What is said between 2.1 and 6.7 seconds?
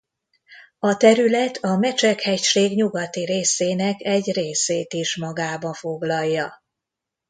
hegység nyugati részének egy részét is magába foglalja.